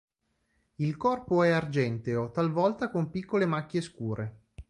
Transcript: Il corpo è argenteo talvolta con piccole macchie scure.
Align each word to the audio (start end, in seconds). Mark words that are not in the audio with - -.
Il 0.77 0.97
corpo 0.97 1.43
è 1.43 1.49
argenteo 1.51 2.31
talvolta 2.31 2.89
con 2.89 3.11
piccole 3.11 3.45
macchie 3.45 3.81
scure. 3.81 4.39